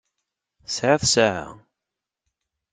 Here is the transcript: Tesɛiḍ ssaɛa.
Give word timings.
Tesɛiḍ 0.65 1.01
ssaɛa. 1.05 1.47